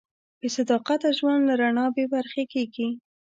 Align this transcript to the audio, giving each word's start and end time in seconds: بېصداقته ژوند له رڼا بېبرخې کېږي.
بېصداقته 0.39 1.09
ژوند 1.17 1.41
له 1.49 1.53
رڼا 1.61 1.85
بېبرخې 1.95 2.43
کېږي. 2.63 2.89